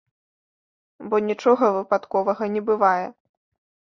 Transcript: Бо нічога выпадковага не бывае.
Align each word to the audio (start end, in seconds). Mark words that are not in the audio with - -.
Бо 1.09 1.15
нічога 1.27 1.69
выпадковага 1.77 2.43
не 2.57 2.61
бывае. 2.69 3.05